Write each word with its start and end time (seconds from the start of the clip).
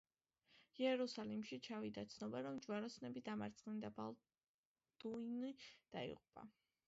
იერუსალიმში 0.83 1.59
ჩავიდა 1.67 2.03
ცნობა, 2.13 2.41
რომ 2.47 2.57
ჯვაროსნები 2.63 3.23
დამარცხდნენ 3.29 3.77
და 3.85 3.93
ბალდუინი 3.99 5.53
დაიღუპა. 5.97 6.49